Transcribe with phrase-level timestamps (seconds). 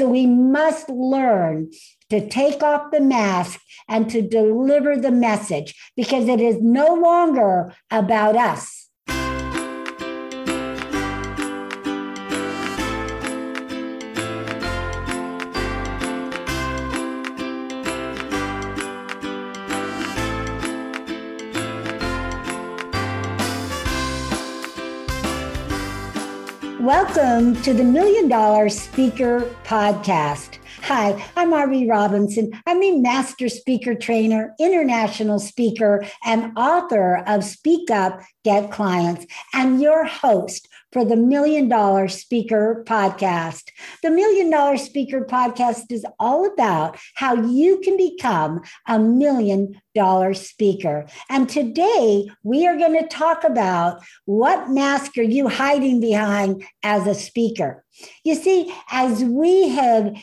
[0.00, 1.72] So we must learn
[2.08, 7.74] to take off the mask and to deliver the message because it is no longer
[7.90, 8.88] about us.
[26.80, 30.56] Welcome to the Million Dollar Speaker Podcast.
[30.80, 32.52] Hi, I'm Arvee Robinson.
[32.66, 39.82] I'm a master speaker trainer, international speaker, and author of Speak Up, Get Clients, and
[39.82, 43.70] your host for the Million Dollar Speaker Podcast.
[44.02, 50.34] The Million Dollar Speaker Podcast is all about how you can become a million dollar
[50.34, 51.06] speaker.
[51.28, 57.06] And today we are going to talk about what mask are you hiding behind as
[57.06, 57.84] a speaker?
[58.24, 60.16] You see, as we have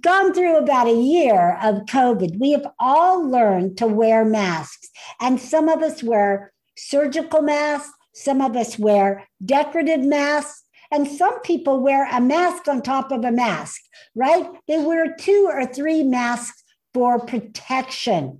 [0.00, 4.88] gone through about a year of COVID, we have all learned to wear masks.
[5.20, 11.40] And some of us wear surgical masks, some of us wear decorative masks, and some
[11.40, 13.80] people wear a mask on top of a mask,
[14.14, 14.46] right?
[14.68, 18.38] They wear two or three masks for protection.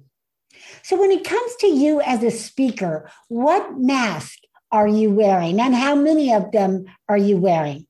[0.83, 4.39] So, when it comes to you as a speaker, what mask
[4.70, 7.86] are you wearing and how many of them are you wearing?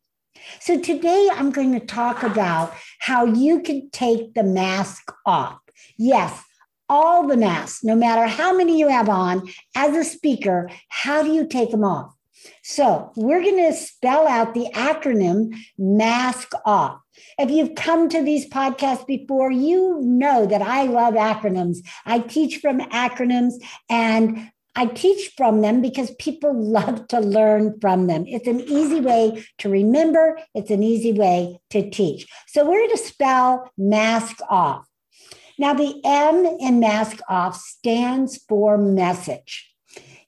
[0.60, 5.58] So, today I'm going to talk about how you can take the mask off.
[5.98, 6.42] Yes,
[6.88, 11.32] all the masks, no matter how many you have on as a speaker, how do
[11.32, 12.14] you take them off?
[12.62, 17.00] So we're going to spell out the acronym MASK OFF.
[17.38, 21.78] If you've come to these podcasts before, you know that I love acronyms.
[22.05, 23.55] I teach from acronyms
[23.88, 28.24] and I teach from them because people love to learn from them.
[28.27, 32.27] It's an easy way to remember, it's an easy way to teach.
[32.48, 34.86] So we're going to spell mask off.
[35.58, 39.74] Now, the M in mask off stands for message.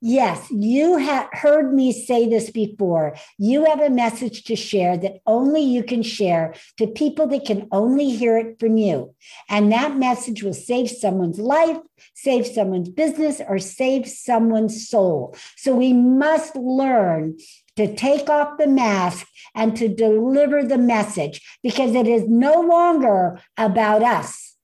[0.03, 3.17] Yes, you have heard me say this before.
[3.39, 7.67] You have a message to share that only you can share to people that can
[7.73, 9.15] only hear it from you.
[9.49, 11.79] And that message will save someone's life,
[12.15, 15.35] save someone's business, or save someone's soul.
[15.57, 17.39] So we must learn
[17.77, 23.41] to take off the mask and to deliver the message because it is no longer
[23.57, 24.56] about us.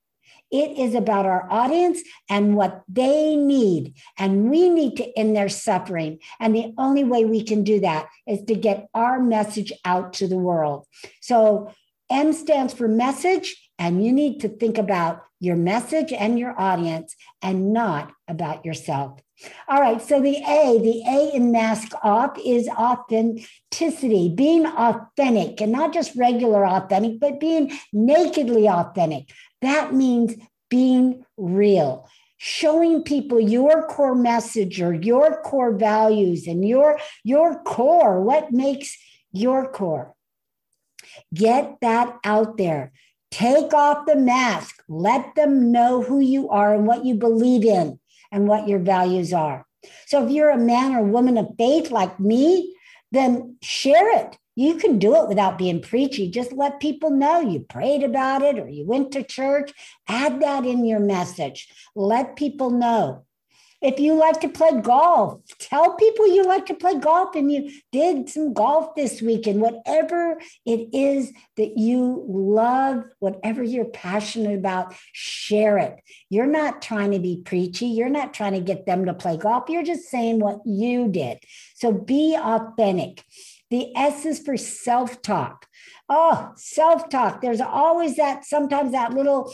[0.53, 3.95] It is about our audience and what they need.
[4.19, 6.19] And we need to end their suffering.
[6.39, 10.29] And the only way we can do that is to get our message out to
[10.29, 10.87] the world.
[11.23, 11.73] So
[12.11, 13.57] M stands for message.
[13.79, 19.19] And you need to think about your message and your audience and not about yourself.
[19.67, 25.73] All right, so the A, the A in mask off is authenticity, being authentic and
[25.73, 29.33] not just regular authentic, but being nakedly authentic.
[29.63, 30.35] That means
[30.69, 38.21] being real, showing people your core message or your core values and your, your core,
[38.21, 38.97] what makes
[39.33, 40.15] your core.
[41.33, 42.93] Get that out there.
[43.31, 44.83] Take off the mask.
[44.89, 47.99] Let them know who you are and what you believe in
[48.31, 49.67] and what your values are.
[50.07, 52.75] So if you're a man or woman of faith like me,
[53.11, 54.37] then share it.
[54.55, 56.31] You can do it without being preachy.
[56.31, 59.73] Just let people know you prayed about it or you went to church.
[60.09, 61.69] Add that in your message.
[61.95, 63.25] Let people know.
[63.83, 67.69] If you like to play golf, tell people you like to play golf and you
[67.91, 69.61] did some golf this weekend.
[69.61, 76.01] Whatever it is that you love, whatever you're passionate about, share it.
[76.31, 77.87] You're not trying to be preachy.
[77.87, 79.65] You're not trying to get them to play golf.
[79.69, 81.39] You're just saying what you did.
[81.75, 83.25] So be authentic.
[83.73, 85.67] The S is for self talk.
[86.07, 87.41] Oh, self talk.
[87.41, 89.51] There's always that, sometimes that little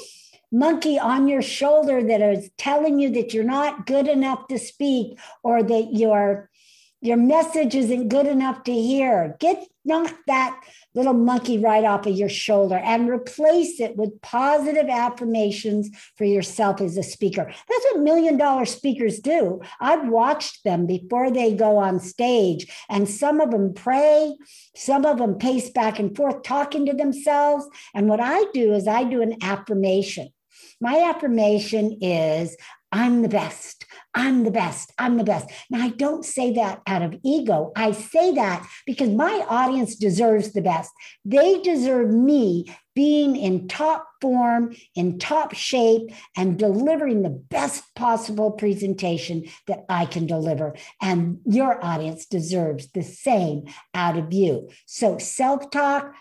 [0.51, 5.17] monkey on your shoulder that is telling you that you're not good enough to speak
[5.45, 6.51] or that you're
[7.01, 9.37] your message isn't good enough to hear.
[9.39, 10.61] Get knock that
[10.95, 16.81] little monkey right off of your shoulder and replace it with positive affirmations for yourself
[16.81, 17.45] as a speaker.
[17.45, 19.61] That's what million dollar speakers do.
[19.81, 24.37] I've watched them before they go on stage, and some of them pray,
[24.77, 27.67] some of them pace back and forth talking to themselves.
[27.95, 30.29] And what I do is I do an affirmation.
[30.81, 32.57] My affirmation is
[32.91, 33.85] I'm the best.
[34.15, 34.93] I'm the best.
[34.99, 35.51] I'm the best.
[35.71, 37.71] Now, I don't say that out of ego.
[37.77, 40.91] I say that because my audience deserves the best.
[41.25, 48.51] They deserve me being in top form, in top shape, and delivering the best possible
[48.51, 50.75] presentation that I can deliver.
[51.01, 54.71] And your audience deserves the same out of you.
[54.87, 56.15] So, self talk,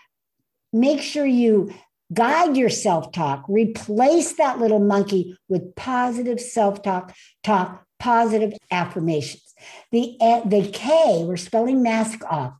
[0.72, 1.72] make sure you
[2.12, 3.44] Guide your self talk.
[3.48, 9.54] Replace that little monkey with positive self talk, talk, positive affirmations.
[9.92, 12.54] The, eh, the K, we're spelling mask off.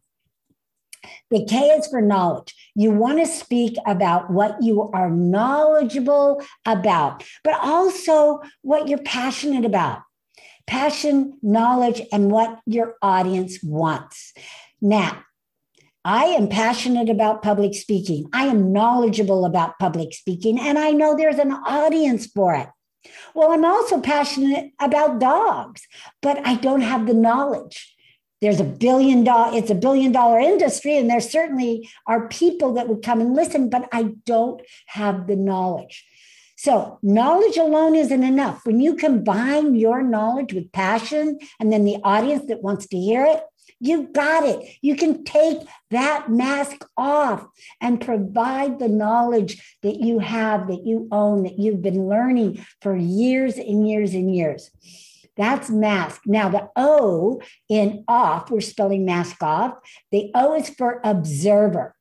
[1.31, 2.55] The K is for knowledge.
[2.75, 9.65] You want to speak about what you are knowledgeable about, but also what you're passionate
[9.65, 10.01] about.
[10.67, 14.35] Passion, knowledge, and what your audience wants.
[14.81, 15.23] Now,
[16.09, 18.31] I am passionate about public speaking.
[18.33, 22.67] I am knowledgeable about public speaking, and I know there's an audience for it.
[23.35, 25.87] Well, I'm also passionate about dogs,
[26.23, 27.95] but I don't have the knowledge.
[28.41, 32.89] There's a billion dollar, it's a billion dollar industry, and there certainly are people that
[32.89, 36.07] would come and listen, but I don't have the knowledge.
[36.57, 38.65] So, knowledge alone isn't enough.
[38.65, 43.27] When you combine your knowledge with passion and then the audience that wants to hear
[43.27, 43.43] it,
[43.81, 44.77] You've got it.
[44.83, 45.59] You can take
[45.91, 47.47] that mask off
[47.81, 52.97] and provide the knowledge that you have, that you own, that you've been learning for
[52.97, 54.71] years and years and years.
[55.37, 56.23] That's mask.
[56.27, 59.75] Now, the O in off, we're spelling mask off.
[60.11, 61.95] The O is for observer.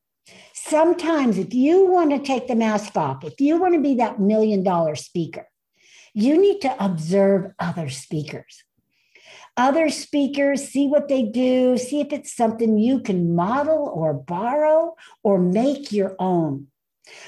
[0.54, 4.20] Sometimes, if you want to take the mask off, if you want to be that
[4.20, 5.48] million dollar speaker,
[6.16, 8.64] you need to observe other speakers
[9.58, 14.96] other speakers, see what they do, see if it's something you can model or borrow
[15.24, 16.68] or make your own.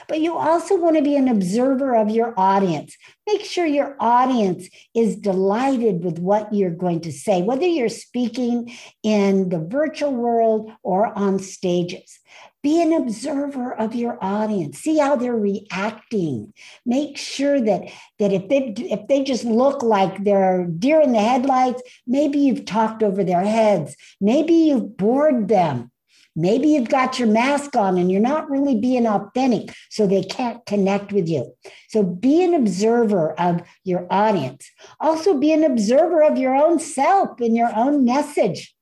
[0.07, 2.97] But you also want to be an observer of your audience.
[3.25, 8.73] Make sure your audience is delighted with what you're going to say, whether you're speaking
[9.03, 12.19] in the virtual world or on stages.
[12.61, 14.79] Be an observer of your audience.
[14.79, 16.53] See how they're reacting.
[16.85, 17.83] Make sure that,
[18.19, 22.65] that if they if they just look like they're deer in the headlights, maybe you've
[22.65, 23.95] talked over their heads.
[24.19, 25.91] Maybe you've bored them.
[26.35, 30.65] Maybe you've got your mask on and you're not really being authentic, so they can't
[30.65, 31.53] connect with you.
[31.89, 34.69] So be an observer of your audience.
[34.99, 38.73] Also, be an observer of your own self and your own message.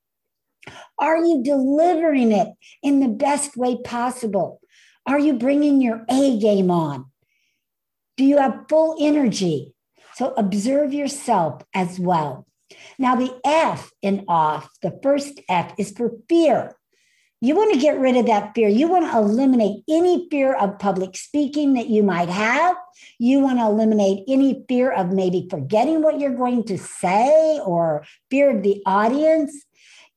[1.00, 2.50] Are you delivering it
[2.82, 4.60] in the best way possible?
[5.06, 7.06] Are you bringing your A game on?
[8.18, 9.74] Do you have full energy?
[10.16, 12.48] So observe yourself as well.
[12.98, 16.76] Now, the F in off, the first F is for fear.
[17.40, 18.68] You want to get rid of that fear.
[18.68, 22.76] You want to eliminate any fear of public speaking that you might have.
[23.20, 28.04] You want to eliminate any fear of maybe forgetting what you're going to say or
[28.32, 29.66] fear of the audience.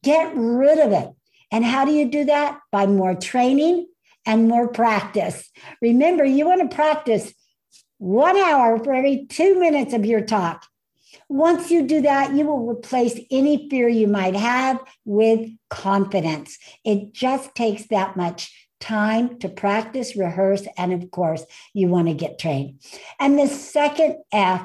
[0.03, 1.11] Get rid of it.
[1.51, 2.61] And how do you do that?
[2.71, 3.89] By more training
[4.25, 5.51] and more practice.
[5.81, 7.33] Remember, you want to practice
[7.99, 10.65] one hour for every two minutes of your talk.
[11.29, 16.59] Once you do that, you will replace any fear you might have with confidence.
[16.85, 21.45] It just takes that much time to practice, rehearse, and of course,
[21.75, 22.81] you want to get trained.
[23.19, 24.63] And the second F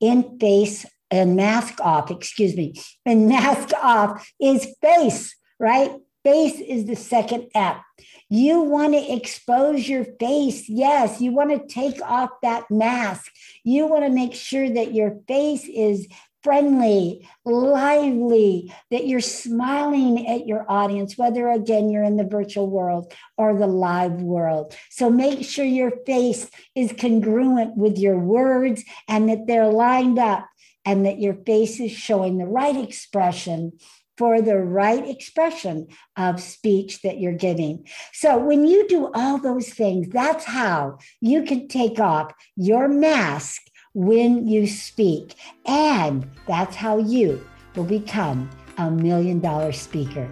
[0.00, 0.84] in face
[1.14, 2.74] and mask off, excuse me,
[3.06, 5.92] and mask off is face, right?
[6.24, 7.82] Face is the second F.
[8.30, 10.68] You want to expose your face.
[10.68, 13.30] Yes, you want to take off that mask.
[13.62, 16.08] You want to make sure that your face is
[16.42, 23.12] friendly, lively, that you're smiling at your audience, whether again you're in the virtual world
[23.38, 24.76] or the live world.
[24.90, 30.46] So make sure your face is congruent with your words and that they're lined up
[30.84, 33.72] and that your face is showing the right expression
[34.16, 37.86] for the right expression of speech that you're giving.
[38.12, 43.62] So when you do all those things, that's how you can take off your mask
[43.92, 45.34] when you speak.
[45.66, 50.30] And that's how you will become a million dollar speaker.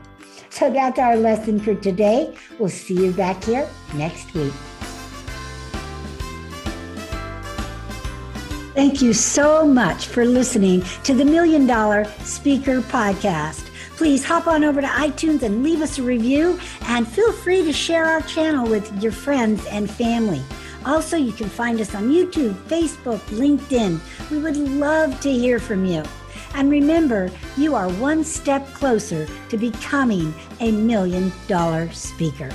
[0.51, 2.37] So that's our lesson for today.
[2.59, 4.53] We'll see you back here next week.
[8.75, 13.67] Thank you so much for listening to the Million Dollar Speaker Podcast.
[13.97, 17.73] Please hop on over to iTunes and leave us a review, and feel free to
[17.73, 20.41] share our channel with your friends and family.
[20.87, 24.01] Also, you can find us on YouTube, Facebook, LinkedIn.
[24.31, 26.03] We would love to hear from you.
[26.55, 32.49] And remember, you are one step closer to becoming a million dollar speaker.